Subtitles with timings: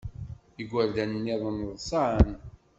[0.61, 2.27] Igerdan-nniḍen ḍsan.